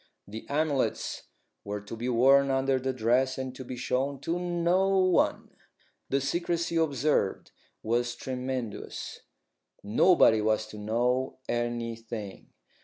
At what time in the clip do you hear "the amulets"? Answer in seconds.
0.27-1.27